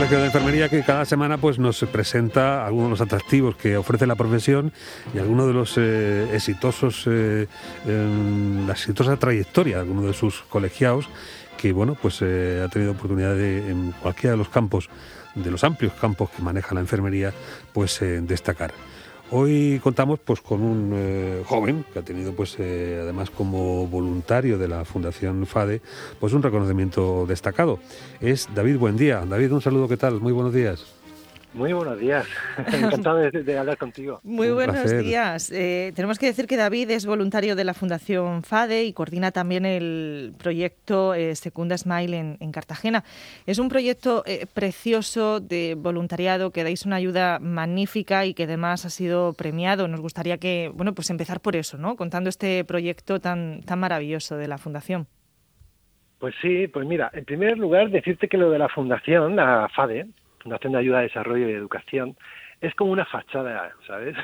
Colegio 0.00 0.20
de 0.20 0.26
Enfermería 0.28 0.68
que 0.70 0.82
cada 0.82 1.04
semana 1.04 1.36
pues 1.36 1.58
nos 1.58 1.78
presenta 1.80 2.64
algunos 2.64 2.86
de 2.86 2.90
los 2.92 3.00
atractivos 3.02 3.54
que 3.54 3.76
ofrece 3.76 4.06
la 4.06 4.14
profesión 4.14 4.72
y 5.12 5.18
algunos 5.18 5.46
de 5.46 5.52
los 5.52 5.76
eh, 5.76 6.26
exitosos, 6.32 7.04
eh, 7.06 7.46
la 7.86 8.72
exitosa 8.72 9.18
trayectoria 9.18 9.74
de 9.74 9.82
algunos 9.82 10.06
de 10.06 10.14
sus 10.14 10.40
colegiados 10.48 11.10
que 11.58 11.72
bueno 11.72 11.98
pues 12.00 12.20
eh, 12.22 12.62
ha 12.64 12.68
tenido 12.70 12.92
oportunidad 12.92 13.34
de 13.36 13.70
en 13.70 13.92
cualquiera 13.92 14.30
de 14.30 14.38
los 14.38 14.48
campos, 14.48 14.88
de 15.34 15.50
los 15.50 15.64
amplios 15.64 15.92
campos 16.00 16.30
que 16.30 16.40
maneja 16.40 16.74
la 16.74 16.80
enfermería, 16.80 17.34
pues 17.74 18.00
destacar. 18.00 18.72
Hoy 19.32 19.78
contamos 19.80 20.18
pues 20.18 20.40
con 20.40 20.60
un 20.60 20.90
eh, 20.92 21.42
joven 21.46 21.84
que 21.92 22.00
ha 22.00 22.02
tenido 22.02 22.32
pues 22.32 22.56
eh, 22.58 22.98
además 23.00 23.30
como 23.30 23.86
voluntario 23.86 24.58
de 24.58 24.66
la 24.66 24.84
Fundación 24.84 25.46
FADE 25.46 25.82
pues 26.18 26.32
un 26.32 26.42
reconocimiento 26.42 27.26
destacado. 27.26 27.78
Es 28.20 28.48
David 28.52 28.78
Buendía. 28.78 29.24
David, 29.24 29.52
un 29.52 29.62
saludo, 29.62 29.86
¿qué 29.86 29.96
tal? 29.96 30.20
Muy 30.20 30.32
buenos 30.32 30.52
días. 30.52 30.99
Muy 31.52 31.72
buenos 31.72 31.98
días, 31.98 32.28
encantado 32.72 33.16
de, 33.18 33.58
hablar 33.58 33.76
contigo. 33.76 34.20
Muy 34.22 34.50
buenos 34.50 34.96
días. 34.96 35.50
Eh, 35.50 35.92
tenemos 35.96 36.18
que 36.18 36.26
decir 36.26 36.46
que 36.46 36.56
David 36.56 36.90
es 36.90 37.06
voluntario 37.06 37.56
de 37.56 37.64
la 37.64 37.74
Fundación 37.74 38.44
FADE 38.44 38.84
y 38.84 38.92
coordina 38.92 39.32
también 39.32 39.66
el 39.66 40.32
proyecto 40.38 41.12
eh, 41.14 41.34
Secunda 41.34 41.76
Smile 41.76 42.36
en, 42.38 42.52
Cartagena. 42.52 43.02
Es 43.46 43.58
un 43.58 43.68
proyecto 43.68 44.22
eh, 44.26 44.46
precioso 44.54 45.40
de 45.40 45.74
voluntariado 45.76 46.52
que 46.52 46.62
dais 46.62 46.86
una 46.86 46.96
ayuda 46.96 47.40
magnífica 47.40 48.26
y 48.26 48.34
que 48.34 48.44
además 48.44 48.86
ha 48.86 48.90
sido 48.90 49.32
premiado. 49.32 49.88
Nos 49.88 50.00
gustaría 50.00 50.38
que, 50.38 50.70
bueno, 50.72 50.94
pues 50.94 51.10
empezar 51.10 51.40
por 51.40 51.56
eso, 51.56 51.78
¿no? 51.78 51.96
Contando 51.96 52.30
este 52.30 52.64
proyecto 52.64 53.18
tan, 53.18 53.62
tan 53.62 53.80
maravilloso 53.80 54.36
de 54.36 54.46
la 54.46 54.58
Fundación. 54.58 55.08
Pues 56.20 56.34
sí, 56.42 56.68
pues 56.68 56.86
mira, 56.86 57.10
en 57.12 57.24
primer 57.24 57.58
lugar 57.58 57.90
decirte 57.90 58.28
que 58.28 58.36
lo 58.36 58.50
de 58.50 58.58
la 58.58 58.68
Fundación, 58.68 59.34
la 59.36 59.68
FADE, 59.74 60.06
Fundación 60.40 60.72
de 60.72 60.78
Ayuda 60.78 60.98
a 60.98 61.02
Desarrollo 61.02 61.48
y 61.48 61.52
Educación, 61.52 62.16
es 62.60 62.74
como 62.74 62.92
una 62.92 63.06
fachada, 63.06 63.72
¿sabes? 63.86 64.16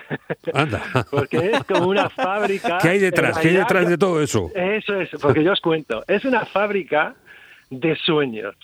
Anda. 0.53 0.83
porque 1.11 1.51
es 1.53 1.65
como 1.65 1.89
una 1.89 2.11
fábrica. 2.11 2.79
¿Qué 2.83 2.89
hay 2.91 2.99
detrás? 2.99 3.39
¿Qué 3.39 3.49
hay 3.49 3.57
detrás 3.57 3.89
de 3.89 3.97
todo 3.97 4.21
eso? 4.21 4.51
Eso 4.55 5.01
es, 5.01 5.11
porque 5.21 5.43
yo 5.43 5.53
os 5.53 5.61
cuento. 5.61 6.05
Es 6.07 6.25
una 6.25 6.45
fábrica 6.45 7.15
de 7.71 7.97
sueños. 7.97 8.55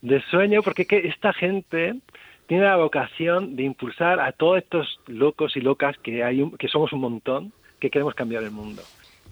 De 0.00 0.20
sueño, 0.30 0.62
porque 0.62 0.86
esta 1.04 1.32
gente 1.32 1.96
tiene 2.46 2.64
la 2.64 2.76
vocación 2.76 3.56
de 3.56 3.64
impulsar 3.64 4.20
a 4.20 4.32
todos 4.32 4.58
estos 4.58 5.00
locos 5.06 5.56
y 5.56 5.60
locas 5.60 5.96
que, 5.98 6.22
hay 6.22 6.48
que 6.58 6.68
somos 6.68 6.92
un 6.92 7.00
montón, 7.00 7.52
que 7.80 7.90
queremos 7.90 8.14
cambiar 8.14 8.42
el 8.42 8.50
mundo. 8.50 8.82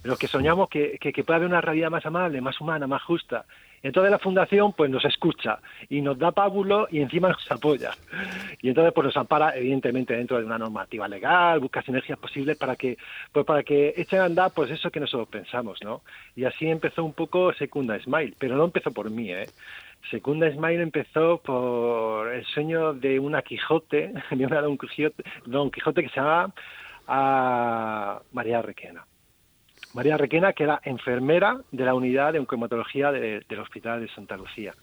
Los 0.02 0.18
que 0.18 0.26
soñamos 0.26 0.68
que, 0.68 0.96
que, 1.00 1.12
que 1.12 1.24
pueda 1.24 1.36
haber 1.36 1.48
una 1.48 1.60
realidad 1.60 1.90
más 1.90 2.06
amable, 2.06 2.40
más 2.40 2.60
humana, 2.60 2.86
más 2.86 3.02
justa. 3.02 3.44
Entonces 3.82 4.10
la 4.10 4.18
fundación 4.18 4.72
pues 4.72 4.90
nos 4.90 5.04
escucha 5.04 5.58
y 5.88 6.00
nos 6.00 6.18
da 6.18 6.32
pábulo 6.32 6.86
y 6.90 7.00
encima 7.00 7.28
nos 7.28 7.50
apoya. 7.50 7.92
Y 8.60 8.68
entonces 8.68 8.92
pues 8.92 9.06
nos 9.06 9.16
ampara 9.16 9.56
evidentemente 9.56 10.14
dentro 10.14 10.38
de 10.38 10.44
una 10.44 10.58
normativa 10.58 11.08
legal, 11.08 11.60
busca 11.60 11.82
sinergias 11.82 12.18
posibles 12.18 12.56
para 12.56 12.76
que 12.76 12.98
pues 13.32 13.46
para 13.46 13.62
que 13.62 13.94
echen 13.96 14.20
a 14.20 14.24
andar 14.24 14.52
pues 14.54 14.70
eso 14.70 14.90
que 14.90 15.00
nosotros 15.00 15.28
pensamos, 15.28 15.78
¿no? 15.82 16.02
Y 16.36 16.44
así 16.44 16.66
empezó 16.66 17.04
un 17.04 17.14
poco 17.14 17.52
Secunda 17.54 17.98
Smile, 17.98 18.34
pero 18.38 18.56
no 18.56 18.64
empezó 18.64 18.90
por 18.92 19.10
mí, 19.10 19.32
¿eh? 19.32 19.46
Secunda 20.10 20.50
Smile 20.50 20.82
empezó 20.82 21.38
por 21.38 22.28
el 22.32 22.44
sueño 22.46 22.94
de 22.94 23.18
una 23.18 23.42
Quijote, 23.42 24.12
de 24.30 24.46
una 24.46 24.60
Don 24.60 24.76
Quijote, 24.76 25.22
Don 25.46 25.70
Quijote 25.70 26.02
que 26.02 26.08
se 26.08 26.16
llama 26.16 26.52
a 27.06 28.20
María 28.32 28.62
Requena. 28.62 29.04
María 29.92 30.16
Requena, 30.16 30.52
que 30.52 30.64
era 30.64 30.80
enfermera 30.84 31.58
de 31.72 31.84
la 31.84 31.94
unidad 31.94 32.32
de 32.32 32.38
oncomatología 32.38 33.10
del 33.10 33.60
Hospital 33.60 34.00
de 34.00 34.08
Santa 34.08 34.36
Lucía. 34.36 34.74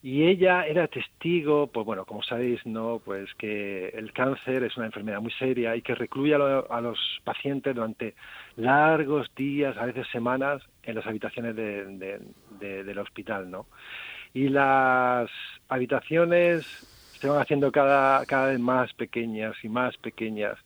Y 0.00 0.24
ella 0.24 0.64
era 0.66 0.86
testigo, 0.86 1.66
pues 1.66 1.84
bueno, 1.84 2.04
como 2.04 2.22
sabéis, 2.22 2.64
¿no? 2.64 3.00
Pues 3.04 3.34
que 3.34 3.88
el 3.88 4.12
cáncer 4.12 4.62
es 4.62 4.76
una 4.76 4.86
enfermedad 4.86 5.20
muy 5.20 5.32
seria 5.32 5.74
y 5.74 5.82
que 5.82 5.94
recluye 5.94 6.34
a, 6.34 6.80
los 6.80 6.98
pacientes 7.24 7.74
durante 7.74 8.14
largos 8.56 9.28
días, 9.34 9.76
a 9.76 9.86
veces 9.86 10.06
semanas, 10.12 10.62
en 10.84 10.94
las 10.94 11.06
habitaciones 11.06 11.56
del 11.56 12.98
hospital, 12.98 13.50
¿no? 13.50 13.66
Y 14.34 14.50
las 14.50 15.30
habitaciones 15.68 16.64
se 17.18 17.28
van 17.28 17.40
haciendo 17.40 17.72
cada 17.72 18.46
vez 18.46 18.60
más 18.60 18.92
pequeñas 18.92 19.56
y 19.64 19.68
más 19.68 19.96
pequeñas 19.96 20.58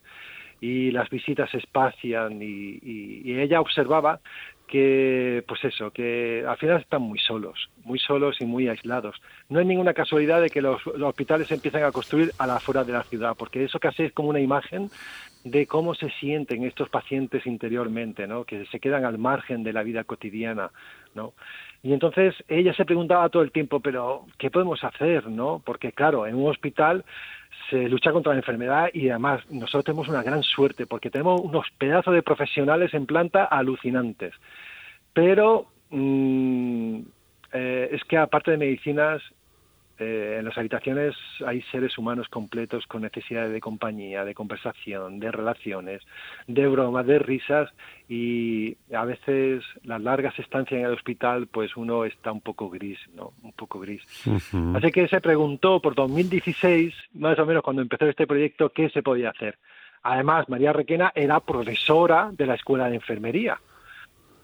y 0.62 0.92
las 0.92 1.10
visitas 1.10 1.50
se 1.50 1.58
espacian 1.58 2.40
y, 2.40 2.78
ella 3.24 3.60
observaba 3.60 4.20
que, 4.68 5.44
pues 5.48 5.64
eso, 5.64 5.90
que 5.90 6.44
al 6.48 6.56
final 6.56 6.80
están 6.80 7.02
muy 7.02 7.18
solos, 7.18 7.68
muy 7.84 7.98
solos 7.98 8.36
y 8.40 8.46
muy 8.46 8.68
aislados. 8.68 9.20
No 9.48 9.58
hay 9.58 9.64
ninguna 9.66 9.92
casualidad 9.92 10.40
de 10.40 10.50
que 10.50 10.62
los, 10.62 10.80
hospitales 10.86 11.48
se 11.48 11.54
empiecen 11.54 11.82
a 11.82 11.90
construir 11.90 12.30
a 12.38 12.46
la 12.46 12.56
afuera 12.56 12.84
de 12.84 12.92
la 12.92 13.02
ciudad, 13.02 13.34
porque 13.36 13.64
eso 13.64 13.80
casi 13.80 14.04
es 14.04 14.12
como 14.12 14.28
una 14.28 14.38
imagen 14.38 14.88
de 15.42 15.66
cómo 15.66 15.96
se 15.96 16.10
sienten 16.20 16.62
estos 16.62 16.88
pacientes 16.88 17.44
interiormente, 17.44 18.28
¿no? 18.28 18.44
Que 18.44 18.64
se 18.66 18.78
quedan 18.78 19.04
al 19.04 19.18
margen 19.18 19.64
de 19.64 19.72
la 19.72 19.82
vida 19.82 20.04
cotidiana, 20.04 20.70
¿no? 21.16 21.32
Y 21.82 21.92
entonces 21.92 22.36
ella 22.46 22.72
se 22.74 22.84
preguntaba 22.84 23.28
todo 23.30 23.42
el 23.42 23.50
tiempo, 23.50 23.80
pero 23.80 24.26
¿qué 24.38 24.48
podemos 24.48 24.84
hacer, 24.84 25.26
no? 25.26 25.60
Porque 25.66 25.90
claro, 25.90 26.24
en 26.28 26.36
un 26.36 26.48
hospital 26.48 27.04
se 27.72 27.88
lucha 27.88 28.12
contra 28.12 28.32
la 28.32 28.40
enfermedad 28.40 28.90
y 28.92 29.08
además 29.08 29.40
nosotros 29.48 29.84
tenemos 29.84 30.08
una 30.08 30.22
gran 30.22 30.42
suerte 30.42 30.86
porque 30.86 31.10
tenemos 31.10 31.40
unos 31.40 31.64
pedazos 31.78 32.12
de 32.12 32.22
profesionales 32.22 32.92
en 32.92 33.06
planta 33.06 33.44
alucinantes. 33.44 34.34
Pero 35.14 35.68
mm, 35.88 36.98
eh, 37.54 37.88
es 37.92 38.04
que 38.04 38.18
aparte 38.18 38.50
de 38.50 38.58
medicinas, 38.58 39.22
eh, 39.98 40.36
en 40.38 40.44
las 40.44 40.56
habitaciones 40.56 41.14
hay 41.46 41.62
seres 41.70 41.96
humanos 41.98 42.28
completos 42.28 42.86
con 42.86 43.02
necesidades 43.02 43.52
de 43.52 43.60
compañía, 43.60 44.24
de 44.24 44.34
conversación, 44.34 45.20
de 45.20 45.30
relaciones, 45.30 46.02
de 46.46 46.66
bromas, 46.66 47.06
de 47.06 47.18
risas 47.18 47.70
y 48.08 48.76
a 48.94 49.04
veces 49.04 49.62
las 49.84 50.00
largas 50.00 50.38
estancias 50.38 50.80
en 50.80 50.86
el 50.86 50.94
hospital 50.94 51.46
pues 51.46 51.76
uno 51.76 52.04
está 52.04 52.32
un 52.32 52.40
poco 52.40 52.70
gris, 52.70 52.98
¿no? 53.14 53.32
Un 53.42 53.52
poco 53.52 53.80
gris. 53.80 54.02
Así 54.74 54.90
que 54.90 55.08
se 55.08 55.20
preguntó 55.20 55.80
por 55.80 55.94
2016, 55.94 56.94
más 57.14 57.38
o 57.38 57.46
menos 57.46 57.62
cuando 57.62 57.82
empezó 57.82 58.06
este 58.06 58.26
proyecto, 58.26 58.70
qué 58.70 58.88
se 58.90 59.02
podía 59.02 59.30
hacer. 59.30 59.58
Además, 60.02 60.48
María 60.48 60.72
Requena 60.72 61.12
era 61.14 61.40
profesora 61.40 62.30
de 62.32 62.46
la 62.46 62.54
Escuela 62.54 62.88
de 62.88 62.96
Enfermería 62.96 63.60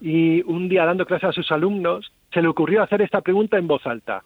y 0.01 0.43
un 0.43 0.69
día 0.69 0.85
dando 0.85 1.07
clases 1.07 1.31
a 1.31 1.33
sus 1.33 1.51
alumnos 1.51 2.13
se 2.33 2.43
le 2.43 2.49
ocurrió 2.49 2.83
hacer 2.83 3.03
esta 3.03 3.21
pregunta 3.21 3.59
en 3.59 3.67
voz 3.67 3.87
alta 3.87 4.23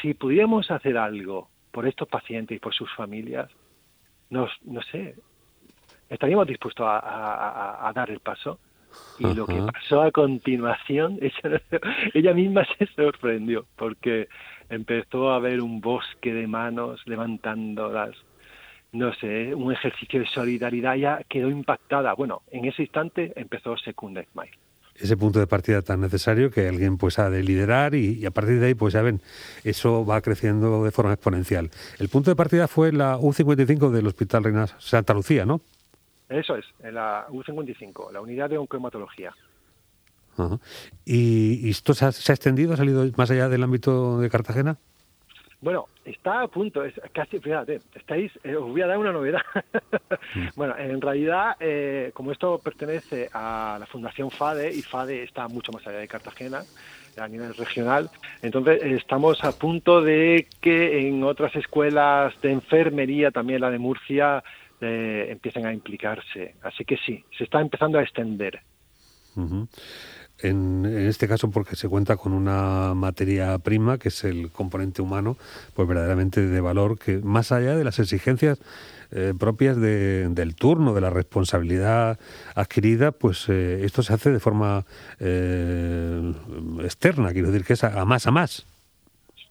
si 0.00 0.14
pudiéramos 0.14 0.70
hacer 0.70 0.98
algo 0.98 1.48
por 1.70 1.86
estos 1.86 2.08
pacientes 2.08 2.56
y 2.56 2.60
por 2.60 2.74
sus 2.74 2.92
familias, 2.94 3.50
nos, 4.30 4.50
no 4.64 4.82
sé, 4.82 5.14
estaríamos 6.08 6.46
dispuestos 6.46 6.86
a, 6.88 7.92
dar 7.94 8.10
el 8.10 8.20
paso. 8.20 8.58
Y 9.18 9.34
lo 9.34 9.46
que 9.46 9.60
pasó 9.60 10.02
a 10.02 10.10
continuación, 10.10 11.18
ella, 12.14 12.32
misma 12.32 12.66
se 12.78 12.86
sorprendió, 12.86 13.66
porque 13.76 14.28
empezó 14.70 15.32
a 15.32 15.38
ver 15.38 15.60
un 15.60 15.80
bosque 15.80 16.32
de 16.32 16.46
manos 16.46 17.02
levantándolas, 17.06 18.16
no 18.92 19.12
sé, 19.14 19.54
un 19.54 19.72
ejercicio 19.72 20.20
de 20.20 20.26
solidaridad, 20.26 20.94
ya 20.94 21.22
quedó 21.28 21.50
impactada. 21.50 22.14
Bueno, 22.14 22.42
en 22.50 22.64
ese 22.64 22.82
instante 22.82 23.32
empezó 23.36 23.76
Secunda 23.76 24.24
Smile 24.32 24.65
ese 25.00 25.16
punto 25.16 25.38
de 25.38 25.46
partida 25.46 25.82
tan 25.82 26.00
necesario 26.00 26.50
que 26.50 26.68
alguien 26.68 26.98
pues 26.98 27.18
ha 27.18 27.30
de 27.30 27.42
liderar 27.42 27.94
y, 27.94 28.24
a 28.26 28.30
partir 28.30 28.60
de 28.60 28.66
ahí 28.66 28.74
pues 28.74 28.94
ya 28.94 29.02
ven, 29.02 29.20
eso 29.64 30.04
va 30.04 30.20
creciendo 30.20 30.84
de 30.84 30.90
forma 30.90 31.12
exponencial. 31.12 31.70
El 31.98 32.08
punto 32.08 32.30
de 32.30 32.36
partida 32.36 32.68
fue 32.68 32.92
la 32.92 33.18
U55 33.18 33.90
del 33.90 34.06
Hospital 34.06 34.44
Reina 34.44 34.66
Santa 34.78 35.14
Lucía, 35.14 35.44
¿no? 35.44 35.60
Eso 36.28 36.56
es, 36.56 36.64
en 36.82 36.94
la 36.94 37.26
U55, 37.28 38.12
la 38.12 38.20
unidad 38.20 38.50
de 38.50 38.58
oncohematología. 38.58 39.34
¿Y, 41.04 41.70
esto 41.70 41.94
se 41.94 42.04
ha, 42.04 42.08
extendido, 42.08 42.74
ha 42.74 42.76
salido 42.76 43.04
más 43.16 43.30
allá 43.30 43.48
del 43.48 43.62
ámbito 43.62 44.18
de 44.18 44.28
Cartagena? 44.28 44.76
Bueno, 45.66 45.88
está 46.04 46.42
a 46.42 46.46
punto, 46.46 46.84
es 46.84 46.94
casi, 47.12 47.40
fíjate, 47.40 47.80
estáis, 47.96 48.30
eh, 48.44 48.54
os 48.54 48.70
voy 48.70 48.82
a 48.82 48.86
dar 48.86 48.98
una 48.98 49.10
novedad. 49.10 49.40
Mm. 50.36 50.46
bueno, 50.54 50.78
en 50.78 51.00
realidad, 51.00 51.56
eh, 51.58 52.12
como 52.14 52.30
esto 52.30 52.60
pertenece 52.60 53.28
a 53.32 53.76
la 53.80 53.86
Fundación 53.86 54.30
FADE, 54.30 54.72
y 54.72 54.82
FADE 54.82 55.24
está 55.24 55.48
mucho 55.48 55.72
más 55.72 55.84
allá 55.84 55.98
de 55.98 56.06
Cartagena, 56.06 56.62
a 57.18 57.26
nivel 57.26 57.52
regional, 57.56 58.08
entonces 58.42 58.80
estamos 58.80 59.42
a 59.42 59.58
punto 59.58 60.02
de 60.02 60.46
que 60.60 61.08
en 61.08 61.24
otras 61.24 61.56
escuelas 61.56 62.40
de 62.42 62.52
enfermería, 62.52 63.32
también 63.32 63.60
la 63.60 63.70
de 63.72 63.80
Murcia, 63.80 64.44
eh, 64.80 65.26
empiecen 65.30 65.66
a 65.66 65.72
implicarse. 65.72 66.54
Así 66.62 66.84
que 66.84 66.96
sí, 66.96 67.24
se 67.36 67.42
está 67.42 67.60
empezando 67.60 67.98
a 67.98 68.02
extender 68.02 68.60
en, 70.40 70.84
este 70.86 71.28
caso 71.28 71.50
porque 71.50 71.76
se 71.76 71.88
cuenta 71.88 72.16
con 72.16 72.32
una 72.32 72.94
materia 72.94 73.58
prima, 73.58 73.98
que 73.98 74.08
es 74.08 74.24
el 74.24 74.50
componente 74.50 75.02
humano, 75.02 75.36
pues 75.74 75.88
verdaderamente 75.88 76.46
de 76.46 76.60
valor, 76.60 76.98
que 76.98 77.18
más 77.18 77.52
allá 77.52 77.76
de 77.76 77.84
las 77.84 77.98
exigencias 77.98 78.58
eh, 79.12 79.34
propias 79.38 79.76
del 79.80 80.54
turno, 80.56 80.94
de 80.94 81.00
la 81.00 81.10
responsabilidad 81.10 82.18
adquirida, 82.54 83.12
pues 83.12 83.48
eh, 83.48 83.84
esto 83.84 84.02
se 84.02 84.12
hace 84.12 84.30
de 84.30 84.40
forma 84.40 84.84
eh, 85.20 86.34
externa, 86.82 87.32
quiero 87.32 87.50
decir 87.50 87.64
que 87.64 87.74
es 87.74 87.84
a, 87.84 88.04
más 88.04 88.26
a 88.26 88.30
más. 88.30 88.66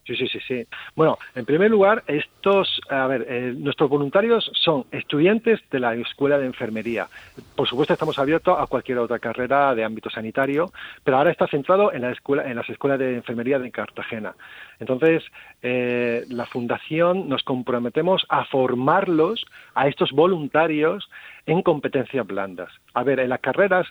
Sí, 0.06 0.16
sí, 0.16 0.28
sí, 0.28 0.40
sí. 0.48 0.68
Bueno, 0.96 1.18
en 1.34 1.46
primer 1.46 1.72
lugar, 1.72 2.04
estos, 2.06 2.80
a 2.90 3.07
ver, 3.07 3.25
eh, 3.28 3.54
nuestros 3.57 3.90
voluntarios 3.90 4.52
son 4.54 4.86
estudiantes 4.92 5.60
de 5.72 5.80
la 5.80 5.96
Escuela 5.96 6.38
de 6.38 6.46
Enfermería. 6.46 7.07
Por 7.56 7.68
supuesto, 7.68 7.94
estamos 7.94 8.19
abiertos 8.19 8.56
a 8.60 8.68
cualquier 8.68 9.00
otra 9.00 9.18
carrera 9.18 9.74
de 9.74 9.84
ámbito 9.84 10.12
sanitario, 10.12 10.72
pero 11.04 11.18
ahora 11.18 11.31
está 11.31 11.48
centrado 11.48 11.92
en 11.92 12.04
la 12.04 12.12
escuela, 12.12 12.48
en 12.48 12.56
las 12.56 12.69
escuelas 12.69 13.00
de 13.00 13.16
enfermería 13.16 13.57
de 13.57 13.72
Cartagena. 13.72 14.36
Entonces, 14.80 15.24
eh, 15.63 16.24
la 16.30 16.46
fundación 16.46 17.28
nos 17.28 17.42
comprometemos 17.42 18.28
a 18.30 18.46
formarlos 18.46 19.44
a 19.74 19.88
estos 19.88 20.12
voluntarios 20.12 21.10
en 21.48 21.63
competencias 21.63 22.28
blandas. 22.28 22.69
A 22.94 23.01
ver, 23.01 23.22
en 23.22 23.30
las 23.30 23.40
carreras 23.40 23.88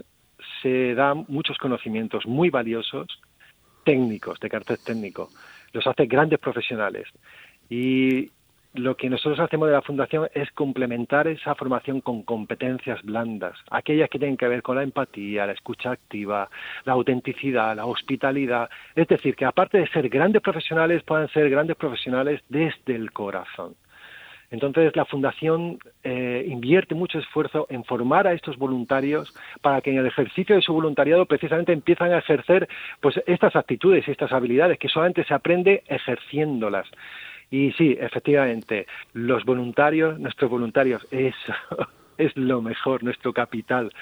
se 0.63 0.95
dan 0.95 1.25
muchos 1.27 1.59
conocimientos 1.59 2.25
muy 2.25 2.51
valiosos 2.51 3.09
técnicos, 3.85 4.39
de 4.39 4.49
carácter 4.49 4.79
técnico 4.79 5.29
los 5.75 5.87
hace 5.87 6.07
grandes 6.07 6.39
profesionales. 6.39 7.07
Y 7.69 8.31
lo 8.75 8.97
que 8.97 9.09
nosotros 9.09 9.39
hacemos 9.39 9.69
de 9.69 9.75
la 9.75 9.83
Fundación 9.83 10.29
es 10.35 10.51
complementar 10.53 11.29
esa 11.29 11.55
formación 11.55 12.01
con 12.01 12.23
competencias 12.23 13.03
blandas, 13.03 13.57
aquellas 13.71 14.11
que 14.11 14.19
tienen 14.19 14.37
que 14.37 14.49
ver 14.49 14.63
con 14.63 14.77
la 14.77 14.83
empatía, 14.83 15.47
la 15.47 15.53
escucha 15.53 15.93
activa, 15.93 16.49
la 16.85 16.95
autenticidad, 16.95 17.77
la 17.77 17.87
hospitalidad. 17.87 18.69
Es 18.97 19.07
decir, 19.07 19.37
que 19.37 19.45
aparte 19.45 19.79
de 19.79 19.89
ser 19.89 20.09
grandes 20.09 20.43
profesionales, 20.43 21.03
puedan 21.05 21.29
ser 21.29 21.51
grandes 21.51 21.77
profesionales 21.77 22.41
desde 22.49 22.97
el 22.97 23.13
corazón. 23.13 23.77
Entonces, 24.51 24.95
la 24.95 25.05
Fundación 25.05 25.79
eh, 26.03 26.45
invierte 26.49 26.95
mucho 26.95 27.19
esfuerzo 27.19 27.67
en 27.71 27.85
formar 27.85 28.27
a 28.27 28.33
estos 28.33 28.57
voluntarios 28.57 29.35
para 29.61 29.81
que 29.81 29.91
en 29.91 29.99
el 29.99 30.07
ejercicio 30.07 30.55
de 30.55 30.63
su 30.63 30.73
voluntariado 30.73 31.27
precisamente 31.27 31.73
empiezan 31.73 32.13
a 32.13 32.19
ejercer 32.19 32.69
pues 33.01 33.21
estas 33.27 33.57
actitudes 33.57 34.07
y 34.07 34.11
estas 34.11 34.33
habilidades 34.33 34.79
que 34.79 34.89
solamente 34.89 35.25
se 35.25 35.35
aprende 35.35 35.83
ejerciéndolas. 35.89 36.87
Y 37.51 37.73
sí, 37.73 37.97
efectivamente, 38.01 38.87
los 39.13 39.45
voluntarios, 39.45 40.19
nuestros 40.19 40.51
voluntarios, 40.51 41.07
es, 41.11 41.35
es 42.19 42.37
lo 42.37 42.63
mejor, 42.63 43.03
nuestro 43.05 43.33
capital. 43.33 43.93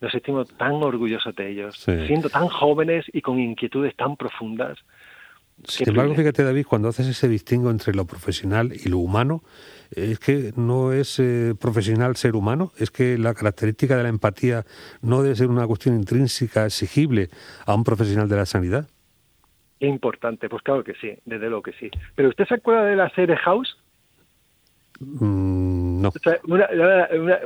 Nos 0.00 0.12
sentimos 0.12 0.48
tan 0.56 0.74
orgullosos 0.74 1.34
de 1.34 1.50
ellos, 1.50 1.76
siendo 1.76 2.28
tan 2.28 2.48
jóvenes 2.48 3.04
y 3.12 3.20
con 3.20 3.38
inquietudes 3.38 3.96
tan 3.96 4.16
profundas. 4.16 4.78
Sin 5.64 5.88
embargo, 5.88 6.14
fíjate, 6.14 6.44
David, 6.44 6.66
cuando 6.66 6.88
haces 6.88 7.06
ese 7.08 7.28
distingo 7.28 7.70
entre 7.70 7.94
lo 7.94 8.06
profesional 8.06 8.72
y 8.72 8.88
lo 8.88 8.98
humano, 8.98 9.42
es 9.90 10.18
que 10.18 10.52
no 10.56 10.92
es 10.92 11.18
eh, 11.18 11.54
profesional 11.58 12.16
ser 12.16 12.36
humano, 12.36 12.72
es 12.78 12.90
que 12.90 13.18
la 13.18 13.34
característica 13.34 13.96
de 13.96 14.02
la 14.02 14.08
empatía 14.08 14.64
no 15.02 15.22
debe 15.22 15.34
ser 15.34 15.48
una 15.48 15.66
cuestión 15.66 15.96
intrínseca, 15.96 16.66
exigible 16.66 17.28
a 17.66 17.74
un 17.74 17.84
profesional 17.84 18.28
de 18.28 18.36
la 18.36 18.46
sanidad. 18.46 18.88
Importante, 19.80 20.48
pues 20.48 20.62
claro 20.62 20.82
que 20.82 20.94
sí, 20.94 21.12
desde 21.24 21.48
luego 21.48 21.62
que 21.62 21.72
sí. 21.72 21.90
Pero 22.14 22.28
¿usted 22.28 22.46
se 22.46 22.54
acuerda 22.54 22.84
de 22.84 22.96
la 22.96 23.08
serie 23.10 23.36
House? 23.36 23.78
Mm, 25.00 26.02
no. 26.02 26.12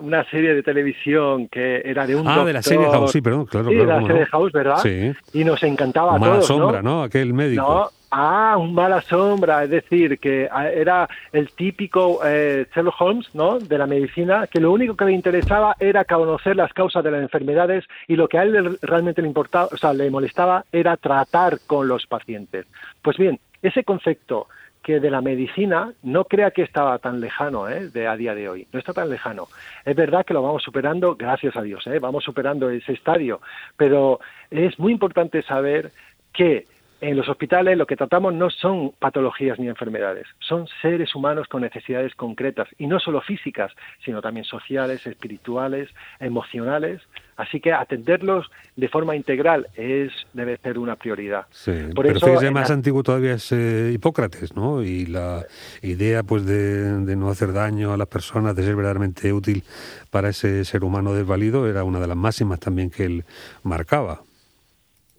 una, 0.00 0.24
serie 0.30 0.54
de 0.54 0.62
televisión 0.62 1.48
que 1.48 1.82
era 1.84 2.06
de 2.06 2.16
un 2.16 2.26
Ah, 2.26 2.44
de 2.44 2.54
la 2.54 2.62
serie 2.62 2.86
House, 2.90 3.12
sí, 3.12 3.20
perdón, 3.20 3.44
claro. 3.44 3.68
Sí, 3.68 3.74
de 3.74 3.84
la 3.84 4.02
serie 4.06 4.26
House, 4.26 4.52
¿verdad? 4.52 4.78
Sí. 4.78 5.12
Y 5.34 5.44
nos 5.44 5.62
encantaba 5.62 6.16
a 6.16 6.18
todos, 6.18 6.46
sombra, 6.46 6.80
¿no? 6.80 7.02
Aquel 7.02 7.34
médico. 7.34 7.62
No, 7.62 8.01
Ah, 8.14 8.58
un 8.58 8.74
mala 8.74 9.00
sombra, 9.00 9.64
es 9.64 9.70
decir, 9.70 10.18
que 10.18 10.46
ah, 10.52 10.68
era 10.68 11.08
el 11.32 11.50
típico 11.52 12.20
eh, 12.22 12.66
Sherlock 12.74 13.00
Holmes, 13.00 13.34
¿no? 13.34 13.58
De 13.58 13.78
la 13.78 13.86
medicina, 13.86 14.46
que 14.48 14.60
lo 14.60 14.70
único 14.70 14.94
que 14.94 15.06
le 15.06 15.12
interesaba 15.12 15.76
era 15.80 16.04
conocer 16.04 16.56
las 16.56 16.74
causas 16.74 17.02
de 17.02 17.10
las 17.10 17.22
enfermedades 17.22 17.86
y 18.08 18.16
lo 18.16 18.28
que 18.28 18.36
a 18.36 18.42
él 18.42 18.78
realmente 18.82 19.22
le 19.22 19.28
importaba, 19.28 19.70
o 19.72 19.78
sea, 19.78 19.94
le 19.94 20.10
molestaba 20.10 20.66
era 20.70 20.98
tratar 20.98 21.60
con 21.66 21.88
los 21.88 22.06
pacientes. 22.06 22.66
Pues 23.00 23.16
bien, 23.16 23.40
ese 23.62 23.82
concepto 23.82 24.46
que 24.82 25.00
de 25.00 25.10
la 25.10 25.22
medicina 25.22 25.94
no 26.02 26.24
crea 26.24 26.50
que 26.50 26.64
estaba 26.64 26.98
tan 26.98 27.18
lejano 27.18 27.66
¿eh? 27.70 27.88
de 27.88 28.08
a 28.08 28.16
día 28.16 28.34
de 28.34 28.46
hoy, 28.46 28.66
no 28.72 28.78
está 28.78 28.92
tan 28.92 29.08
lejano. 29.08 29.48
Es 29.86 29.96
verdad 29.96 30.26
que 30.26 30.34
lo 30.34 30.42
vamos 30.42 30.62
superando, 30.62 31.14
gracias 31.14 31.56
a 31.56 31.62
Dios, 31.62 31.86
¿eh? 31.86 31.98
vamos 31.98 32.24
superando 32.24 32.68
ese 32.68 32.92
estadio, 32.92 33.40
pero 33.78 34.20
es 34.50 34.78
muy 34.78 34.92
importante 34.92 35.42
saber 35.42 35.92
que 36.34 36.66
en 37.02 37.16
los 37.16 37.28
hospitales 37.28 37.76
lo 37.76 37.84
que 37.84 37.96
tratamos 37.96 38.32
no 38.32 38.48
son 38.48 38.92
patologías 38.96 39.58
ni 39.58 39.66
enfermedades, 39.66 40.24
son 40.38 40.68
seres 40.80 41.12
humanos 41.16 41.48
con 41.48 41.62
necesidades 41.62 42.14
concretas 42.14 42.68
y 42.78 42.86
no 42.86 43.00
solo 43.00 43.20
físicas, 43.20 43.72
sino 44.04 44.22
también 44.22 44.44
sociales, 44.44 45.04
espirituales, 45.04 45.90
emocionales. 46.20 47.02
Así 47.36 47.60
que 47.60 47.72
atenderlos 47.72 48.48
de 48.76 48.88
forma 48.88 49.16
integral 49.16 49.66
es 49.74 50.12
debe 50.32 50.58
ser 50.58 50.78
una 50.78 50.94
prioridad. 50.94 51.46
Sí, 51.50 51.72
Por 51.92 52.06
pero 52.06 52.18
eso, 52.18 52.52
más 52.52 52.70
antiguo 52.70 53.02
todavía 53.02 53.34
es 53.34 53.50
eh, 53.50 53.90
Hipócrates, 53.92 54.54
¿no? 54.54 54.84
Y 54.84 55.06
la 55.06 55.44
idea 55.82 56.22
pues 56.22 56.46
de, 56.46 57.00
de, 57.04 57.16
no 57.16 57.30
hacer 57.30 57.52
daño 57.52 57.92
a 57.92 57.96
las 57.96 58.06
personas, 58.06 58.54
de 58.54 58.62
ser 58.62 58.76
verdaderamente 58.76 59.32
útil 59.32 59.64
para 60.10 60.28
ese 60.28 60.64
ser 60.64 60.84
humano 60.84 61.14
desvalido, 61.14 61.68
era 61.68 61.82
una 61.82 61.98
de 61.98 62.06
las 62.06 62.16
máximas 62.16 62.60
también 62.60 62.90
que 62.90 63.06
él 63.06 63.24
marcaba 63.64 64.20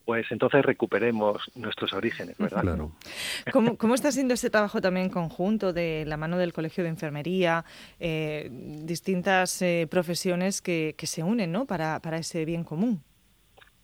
pues 0.06 0.30
entonces 0.32 0.66
recuperemos 0.66 1.50
nuestros 1.56 1.94
orígenes, 1.94 2.38
¿verdad? 2.38 2.62
Claro. 2.62 2.92
¿Cómo, 3.52 3.96
está 3.96 4.12
siendo 4.12 4.34
este 4.34 4.50
trabajo 4.50 4.82
también 4.82 5.10
conjunto 5.10 5.72
de 5.72 6.04
la 6.06 6.18
mano 6.18 6.38
del 6.38 6.52
Colegio 6.52 6.84
de 6.84 6.90
Enfermería, 6.90 7.64
eh, 8.00 8.50
distintas 8.52 9.62
eh, 9.62 9.88
profesiones 9.90 10.62
que, 10.62 10.96
se 11.04 11.24
unen 11.24 11.52
¿no? 11.52 11.66
para, 11.66 12.00
para 12.00 12.18
ese 12.18 12.44
bien 12.44 12.64
común? 12.64 13.02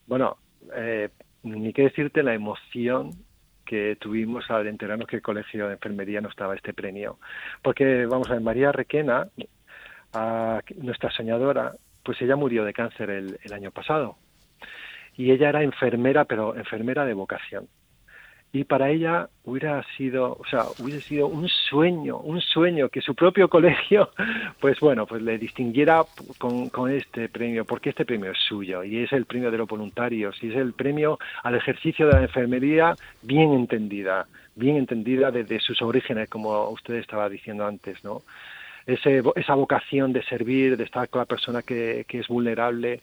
Bueno, 0.07 0.37
eh, 0.75 1.09
ni 1.43 1.71
qué 1.73 1.83
decirte 1.83 2.23
la 2.23 2.33
emoción 2.33 3.11
que 3.65 3.95
tuvimos 3.99 4.49
al 4.49 4.67
enterarnos 4.67 5.07
que 5.07 5.17
el 5.17 5.21
Colegio 5.21 5.67
de 5.67 5.73
Enfermería 5.73 6.21
nos 6.21 6.35
daba 6.35 6.55
este 6.55 6.73
premio. 6.73 7.19
Porque, 7.61 8.05
vamos 8.07 8.29
a 8.29 8.33
ver, 8.33 8.41
María 8.41 8.71
Requena, 8.71 9.29
nuestra 10.77 11.11
soñadora, 11.11 11.73
pues 12.03 12.19
ella 12.21 12.35
murió 12.35 12.65
de 12.65 12.73
cáncer 12.73 13.09
el 13.09 13.53
año 13.53 13.71
pasado 13.71 14.17
y 15.19 15.31
ella 15.31 15.49
era 15.49 15.63
enfermera, 15.63 16.23
pero 16.23 16.55
enfermera 16.55 17.03
de 17.03 17.13
vocación. 17.13 17.67
Y 18.53 18.63
para 18.63 18.89
ella 18.89 19.27
hubiera 19.43 19.83
sido, 19.97 20.37
o 20.39 20.45
sea, 20.49 20.63
hubiera 20.79 21.01
sido 21.01 21.27
un 21.27 21.49
sueño, 21.49 22.19
un 22.19 22.39
sueño 22.39 22.87
que 22.87 23.01
su 23.01 23.13
propio 23.15 23.49
colegio, 23.57 24.11
pues 24.61 24.79
bueno, 24.79 25.05
pues 25.05 25.21
le 25.21 25.37
distinguiera 25.37 26.03
con, 26.37 26.89
este 26.89 27.27
premio, 27.27 27.65
porque 27.65 27.89
este 27.89 28.05
premio 28.05 28.31
es 28.31 28.37
suyo 28.39 28.81
y 28.81 28.99
es 28.99 29.11
el 29.11 29.25
premio 29.25 29.51
de 29.51 29.57
los 29.57 29.67
voluntarios 29.67 30.41
y 30.41 30.51
es 30.51 30.55
el 30.55 30.71
premio 30.71 31.19
al 31.43 31.55
ejercicio 31.55 32.07
de 32.07 32.13
la 32.13 32.21
enfermería 32.21 32.95
bien 33.21 33.51
entendida, 33.51 34.25
bien 34.55 34.77
entendida 34.77 35.31
desde 35.31 35.59
sus 35.59 35.81
orígenes, 35.81 36.29
como 36.29 36.69
usted 36.69 36.93
estaba 36.93 37.27
diciendo 37.27 37.67
antes, 37.67 38.01
¿no? 38.05 38.21
Ese, 38.87 39.21
esa 39.35 39.53
vocación 39.53 40.13
de 40.13 40.23
servir, 40.23 40.77
de 40.77 40.85
estar 40.85 41.09
con 41.09 41.19
la 41.19 41.25
persona 41.25 41.61
que 41.61 42.05
es 42.07 42.27
vulnerable, 42.29 43.01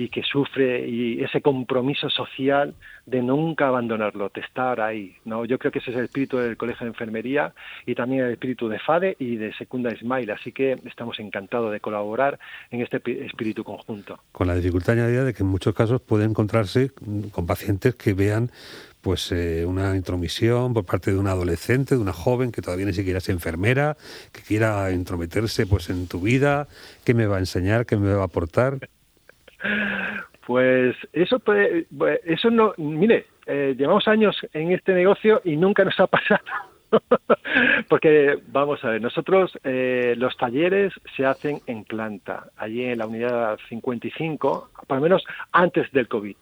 y 0.00 0.08
que 0.08 0.22
sufre 0.22 0.88
y 0.88 1.22
ese 1.22 1.42
compromiso 1.42 2.08
social 2.08 2.74
de 3.04 3.20
nunca 3.20 3.68
abandonarlo, 3.68 4.30
de 4.34 4.40
estar 4.40 4.80
ahí. 4.80 5.14
¿no? 5.26 5.44
Yo 5.44 5.58
creo 5.58 5.70
que 5.70 5.80
ese 5.80 5.90
es 5.90 5.96
el 5.98 6.04
espíritu 6.04 6.38
del 6.38 6.56
Colegio 6.56 6.86
de 6.86 6.92
Enfermería 6.92 7.52
y 7.84 7.94
también 7.94 8.24
el 8.24 8.32
espíritu 8.32 8.66
de 8.70 8.78
FADE 8.78 9.16
y 9.18 9.36
de 9.36 9.52
Secunda 9.52 9.94
Smile, 9.94 10.32
así 10.32 10.52
que 10.52 10.78
estamos 10.86 11.20
encantados 11.20 11.70
de 11.70 11.80
colaborar 11.80 12.38
en 12.70 12.80
este 12.80 12.96
espíritu 13.26 13.62
conjunto. 13.62 14.18
Con 14.32 14.46
la 14.46 14.54
dificultad 14.54 14.94
añadida 14.94 15.24
de 15.24 15.34
que 15.34 15.42
en 15.42 15.50
muchos 15.50 15.74
casos 15.74 16.00
puede 16.00 16.24
encontrarse 16.24 16.92
con 17.30 17.46
pacientes 17.46 17.94
que 17.94 18.14
vean 18.14 18.50
pues 19.02 19.32
eh, 19.32 19.66
una 19.66 19.96
intromisión 19.96 20.72
por 20.72 20.86
parte 20.86 21.12
de 21.12 21.18
un 21.18 21.26
adolescente, 21.26 21.94
de 21.94 22.00
una 22.00 22.12
joven 22.14 22.52
que 22.52 22.62
todavía 22.62 22.86
ni 22.86 22.94
siquiera 22.94 23.18
es 23.18 23.28
enfermera, 23.28 23.98
que 24.32 24.40
quiera 24.40 24.90
intrometerse 24.92 25.66
pues 25.66 25.90
en 25.90 26.06
tu 26.06 26.20
vida, 26.20 26.68
qué 27.04 27.12
me 27.12 27.26
va 27.26 27.36
a 27.36 27.40
enseñar, 27.40 27.84
qué 27.84 27.96
me 27.96 28.14
va 28.14 28.22
a 28.22 28.26
aportar. 28.26 28.78
Pues 30.46 30.96
eso 31.12 31.38
puede, 31.38 31.86
eso 32.24 32.50
no, 32.50 32.72
mire, 32.76 33.26
eh, 33.46 33.74
llevamos 33.76 34.08
años 34.08 34.36
en 34.52 34.72
este 34.72 34.92
negocio 34.94 35.40
y 35.44 35.56
nunca 35.56 35.84
nos 35.84 35.98
ha 36.00 36.06
pasado. 36.06 36.42
Porque 37.88 38.38
vamos 38.48 38.84
a 38.84 38.90
ver, 38.90 39.02
nosotros 39.02 39.56
eh, 39.64 40.14
los 40.16 40.36
talleres 40.36 40.92
se 41.16 41.24
hacen 41.24 41.60
en 41.66 41.84
planta, 41.84 42.46
allí 42.56 42.84
en 42.84 42.98
la 42.98 43.06
unidad 43.06 43.58
55, 43.68 44.70
por 44.86 44.96
lo 44.96 45.02
menos 45.02 45.24
antes 45.52 45.90
del 45.92 46.08
COVID. 46.08 46.36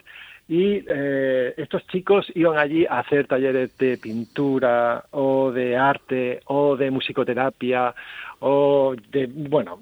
Y 0.49 0.83
eh, 0.89 1.53
estos 1.59 1.87
chicos 1.89 2.33
iban 2.35 2.57
allí 2.57 2.87
a 2.87 3.01
hacer 3.01 3.27
talleres 3.27 3.77
de 3.77 3.99
pintura 3.99 5.05
o 5.11 5.53
de 5.53 5.77
arte 5.77 6.41
o 6.47 6.75
de 6.77 6.91
musicoterapia 6.91 7.95
o 8.41 8.95
de, 9.11 9.27
bueno, 9.27 9.81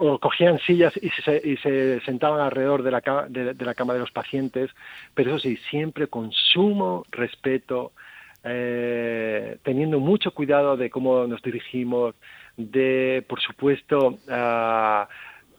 o 0.00 0.18
cogían 0.18 0.58
sillas 0.60 0.94
y 1.00 1.10
se, 1.10 1.40
y 1.44 1.56
se 1.58 2.00
sentaban 2.00 2.40
alrededor 2.40 2.82
de 2.82 2.90
la, 2.90 3.00
de, 3.28 3.64
la 3.64 3.74
cama 3.74 3.92
de 3.92 4.00
los 4.00 4.10
pacientes, 4.10 4.70
pero 5.14 5.30
eso 5.30 5.40
sí, 5.40 5.58
siempre 5.70 6.06
con 6.06 6.32
sumo 6.32 7.04
respeto, 7.10 7.92
eh, 8.42 9.58
teniendo 9.62 10.00
mucho 10.00 10.32
cuidado 10.32 10.78
de 10.78 10.88
cómo 10.88 11.26
nos 11.26 11.42
dirigimos, 11.42 12.14
de, 12.56 13.24
por 13.28 13.40
supuesto, 13.40 14.18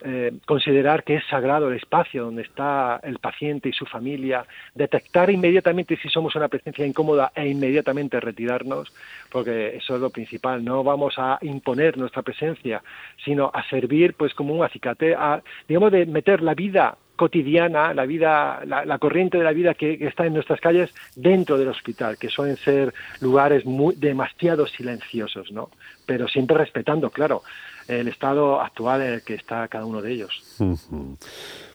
eh, 0.04 0.32
considerar 0.46 1.04
que 1.04 1.16
es 1.16 1.24
sagrado 1.30 1.70
el 1.70 1.78
espacio 1.78 2.26
donde 2.26 2.42
está 2.42 3.00
el 3.04 3.20
paciente 3.20 3.70
y 3.70 3.74
su 3.74 3.86
familia, 3.86 4.46
detectar 4.74 5.30
inmediatamente 5.30 5.98
si 5.98 6.10
somos 6.10 6.36
una 6.36 6.48
presencia 6.48 6.86
incómoda 6.86 7.32
e 7.36 7.48
inmediatamente 7.48 8.20
retirarnos, 8.20 8.92
porque 9.32 9.76
eso 9.78 9.96
es 9.96 10.02
lo 10.02 10.10
principal. 10.10 10.64
No 10.64 10.84
vamos 10.84 11.16
a 11.18 11.38
imponer 11.42 11.98
nuestra 11.98 12.22
presencia, 12.22 12.82
sino 13.24 13.52
a 13.54 13.64
servir 13.70 14.16
pues 14.16 14.34
como 14.34 14.54
un 14.54 14.64
acicate, 14.64 15.16
a, 15.16 15.42
digamos, 15.68 15.92
de 15.92 16.06
meter 16.06 16.42
la 16.42 16.54
vida 16.54 16.98
cotidiana, 17.22 17.94
la 17.94 18.08
vida, 18.08 18.64
la, 18.66 18.98
corriente 18.98 19.38
de 19.38 19.44
la 19.44 19.52
vida 19.52 19.76
que, 19.76 19.94
está 20.08 20.26
en 20.26 20.34
nuestras 20.34 20.60
calles 20.60 20.90
dentro 21.16 21.56
del 21.56 21.68
hospital, 21.68 22.18
que 22.18 22.30
suelen 22.30 22.58
ser 22.58 22.96
lugares 23.20 23.64
muy 23.64 23.94
demasiado 23.94 24.66
silenciosos, 24.66 25.52
¿no? 25.52 25.70
Pero 26.08 26.28
siempre 26.28 26.58
respetando, 26.58 27.12
claro, 27.12 27.44
el 27.88 28.08
estado 28.08 28.60
actual 28.60 29.04
en 29.04 29.14
el 29.14 29.22
que 29.22 29.36
está 29.36 29.68
cada 29.68 29.86
uno 29.86 30.02
de 30.02 30.14
ellos. 30.14 30.58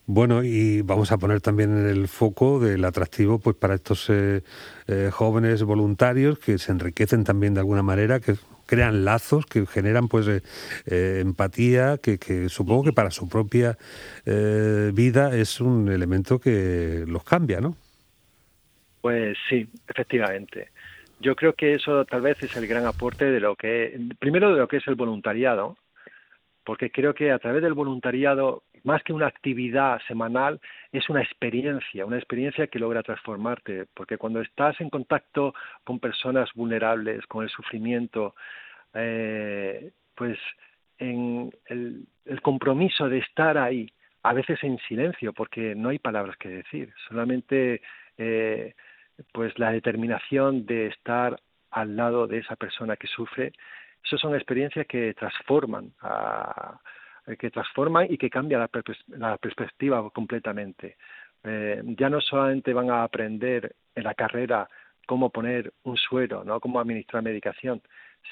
Bueno, 0.05 0.43
y 0.43 0.83
vamos 0.83 1.13
a 1.13 1.19
poner 1.19 1.41
también 1.41 1.79
en 1.79 1.87
el 1.87 2.09
foco 2.09 2.59
del 2.59 2.85
atractivo 2.85 3.39
pues 3.39 3.55
para 3.55 3.77
estos 3.77 4.11
eh, 4.11 4.43
eh, 4.89 5.11
jóvenes 5.13 5.63
voluntarios 5.63 6.41
que 6.41 6.59
se 6.59 6.73
enriquecen 6.73 7.23
también 7.23 7.55
de 7.55 7.61
alguna 7.61 7.85
manera, 7.85 8.19
que 8.19 8.35
crean 8.67 9.05
lazos, 9.05 9.47
que 9.47 9.65
generan 9.67 10.09
pues 10.09 10.27
eh, 10.29 11.21
empatía, 11.21 11.99
que, 12.03 12.19
que, 12.19 12.49
supongo 12.49 12.85
que 12.85 12.93
para 12.93 13.11
su 13.11 13.29
propia 13.29 13.79
vida 14.93 15.37
es 15.37 15.61
un 15.61 15.89
elemento 15.89 16.41
que 16.41 17.05
los 17.07 17.25
cambia, 17.25 17.61
¿no? 17.61 17.77
Pues 19.01 19.39
sí, 19.49 19.69
efectivamente. 19.89 20.71
Yo 21.21 21.37
creo 21.37 21.55
que 21.55 21.75
eso 21.75 22.05
tal 22.05 22.23
vez 22.23 22.43
es 22.43 22.57
el 22.57 22.67
gran 22.67 22.85
aporte 22.85 23.25
de 23.25 23.41
lo 23.41 23.55
que, 23.55 23.99
primero 24.19 24.53
de 24.53 24.59
lo 24.59 24.69
que 24.69 24.79
es 24.79 24.89
el 24.89 24.97
voluntariado, 24.97 25.77
porque 26.67 26.91
creo 26.91 27.15
que 27.15 27.31
a 27.31 27.39
través 27.39 27.63
del 27.63 27.75
voluntariado, 27.75 28.65
más 28.83 29.01
que 29.05 29.13
una 29.13 29.29
actividad 29.29 30.01
semanal, 30.09 30.61
es 30.91 31.09
una 31.09 31.23
experiencia, 31.23 32.05
una 32.05 32.17
experiencia 32.17 32.67
que 32.67 32.81
logra 32.81 33.05
transformarte, 33.05 33.87
porque 33.95 34.19
cuando 34.19 34.41
estás 34.41 34.79
en 34.81 34.91
contacto 34.91 35.55
con 35.85 36.01
personas 36.01 36.51
vulnerables, 36.55 37.25
con 37.29 37.45
el 37.45 37.51
sufrimiento, 37.51 38.35
eh, 38.95 39.93
pues 40.17 40.39
el, 40.99 41.53
compromiso 42.43 43.09
de 43.09 43.19
estar 43.19 43.57
ahí, 43.59 43.89
a 44.25 44.33
veces 44.33 44.59
en 44.65 44.79
silencio, 44.89 45.33
porque 45.33 45.77
no 45.77 45.91
hay 45.91 46.01
palabras 46.01 46.37
que 46.37 46.49
decir, 46.49 46.93
solamente 47.09 47.81
eh, 48.19 48.75
pues 49.31 49.57
la 49.57 49.71
determinación 49.71 50.67
de 50.67 50.89
estar 50.89 51.39
al 51.71 51.95
lado 51.95 52.27
de 52.27 52.39
esa 52.39 52.57
persona 52.57 52.97
que 52.97 53.07
sufre 53.07 53.53
esas 54.07 54.21
son 54.21 54.35
experiencias 54.35 54.87
que 54.87 55.15
transforman, 55.15 55.93
que 57.39 57.51
transforman 57.51 58.07
y 58.09 58.17
que 58.17 58.31
cambian 58.31 58.69
la, 59.09 59.37
perspectiva 59.37 60.09
completamente. 60.11 60.97
Eh, 61.43 61.83
ya 61.99 62.09
no 62.09 62.21
solamente 62.21 62.73
van 62.73 62.91
a 62.91 63.03
aprender 63.03 63.75
en 63.95 64.05
la 64.05 64.15
carrera 64.15 64.69
cómo 65.07 65.31
poner 65.31 65.73
un 65.85 65.97
suero, 65.97 66.45
¿no? 66.45 66.61
cómo 66.61 66.81
administrar 66.81 67.23
medicación, 67.23 67.83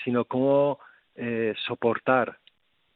sino 0.04 0.24
cómo 0.24 0.78
eh, 1.16 1.54
soportar 1.66 2.38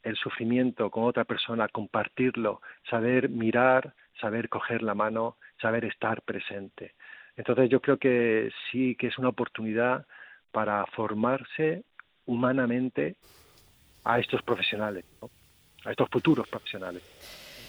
el 0.02 0.16
sufrimiento 0.16 0.90
con 0.90 1.04
otra 1.04 1.25
persona, 1.25 1.68
compartirlo, 1.68 2.62
saber 2.88 3.28
mirar, 3.28 3.94
saber 4.20 4.49
coger 4.49 4.82
la 4.82 4.94
mano, 4.94 5.37
saber 5.61 5.85
estar 5.85 6.23
presente. 6.23 6.94
Entonces 7.37 7.70
yo 7.70 7.80
creo 7.80 7.99
que 7.99 8.50
sí 8.70 8.94
que 8.97 9.08
es 9.08 9.18
una 9.18 9.28
oportunidad 9.28 10.06
para 10.50 10.87
formarse 10.87 11.85
humanamente 12.28 13.16
a 14.04 14.20
estos 14.20 14.42
profesionales, 14.42 15.04
a 15.85 15.90
estos 15.90 16.08
futuros 16.08 16.47
profesionales. 16.49 17.02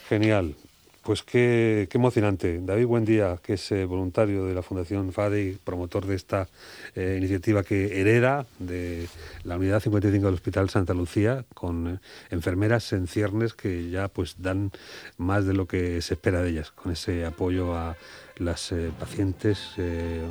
Genial. 0.07 0.55
Pues 1.01 1.23
qué, 1.23 1.87
emocionante. 1.93 2.59
David 2.61 2.85
buen 2.85 3.05
día, 3.05 3.39
que 3.41 3.53
es 3.53 3.71
eh, 3.71 3.85
voluntario 3.85 4.45
de 4.45 4.53
la 4.53 4.61
Fundación 4.61 5.13
FADE 5.13 5.43
y 5.43 5.51
promotor 5.53 6.05
de 6.05 6.15
esta 6.15 6.47
eh, 6.93 7.15
iniciativa 7.17 7.63
que 7.63 8.01
hereda 8.01 8.45
de 8.59 9.07
la 9.43 9.55
Unidad 9.55 9.79
55 9.79 10.25
del 10.25 10.35
Hospital 10.35 10.69
Santa 10.69 10.93
Lucía, 10.93 11.45
con 11.53 11.87
eh, 11.87 11.99
enfermeras 12.31 12.91
en 12.91 13.07
ciernes 13.07 13.53
que 13.53 13.89
ya 13.89 14.09
pues 14.09 14.41
dan 14.41 14.71
más 15.17 15.45
de 15.45 15.53
lo 15.53 15.67
que 15.67 16.01
se 16.01 16.15
espera 16.15 16.41
de 16.41 16.49
ellas, 16.49 16.71
con 16.71 16.91
ese 16.91 17.25
apoyo 17.25 17.75
a 17.75 17.95
las 18.39 18.73
pacientes 18.99 19.75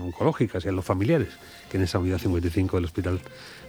oncológicas 0.03 0.65
y 0.65 0.69
a 0.69 0.73
los 0.73 0.85
familiares 0.85 1.39
que 1.69 1.77
en 1.77 1.85
esa 1.85 1.99
Unidad 1.99 2.19
55 2.19 2.77
del 2.77 2.85
Hospital 2.85 3.21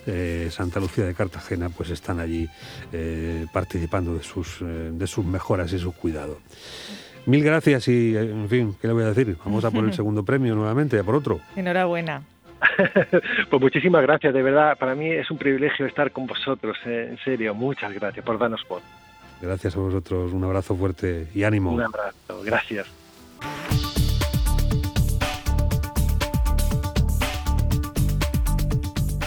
eh, 0.08 0.48
Santa 0.50 0.80
Lucía 0.80 1.06
de 1.06 1.14
Cartagena 1.14 1.70
pues 1.70 1.90
están 1.90 2.20
allí 2.20 2.48
eh, 2.92 3.46
participando 3.52 4.16
de 4.16 4.24
sus, 4.24 4.62
eh, 4.62 4.90
de 4.92 5.08
sus 5.08 5.26
mejoras 5.26 5.72
y 5.74 5.80
su 5.80 5.94
cuidado. 5.94 6.40
Mil 7.26 7.44
gracias 7.44 7.88
y, 7.90 8.16
en 8.16 8.48
fin, 8.50 8.76
¿qué 8.82 8.88
le 8.88 8.94
voy 8.94 9.04
a 9.04 9.08
decir? 9.08 9.38
Vamos 9.44 9.64
a 9.66 9.72
por 9.72 9.84
el 9.84 9.94
segundo 10.00 10.24
premio 10.24 10.56
nuevamente, 10.56 10.98
a 10.98 11.04
por 11.04 11.16
otro. 11.16 11.42
Enhorabuena. 11.56 12.22
pues 13.50 13.62
muchísimas 13.62 14.02
gracias, 14.02 14.34
de 14.34 14.42
verdad, 14.42 14.78
para 14.78 14.96
mí 14.96 15.12
es 15.12 15.30
un 15.32 15.38
privilegio 15.38 15.86
estar 15.86 16.12
con 16.12 16.28
vosotros, 16.28 16.78
en 16.86 17.18
serio, 17.24 17.54
muchas 17.54 17.94
gracias 17.94 18.26
por 18.26 18.38
darnos 18.38 18.64
por. 18.66 18.82
Gracias 19.42 19.76
a 19.78 19.80
vosotros, 19.80 20.34
un 20.34 20.44
abrazo 20.44 20.76
fuerte 20.76 21.28
y 21.34 21.44
ánimo. 21.44 21.72
Un 21.72 21.84
abrazo, 21.84 22.42
gracias. 22.44 22.99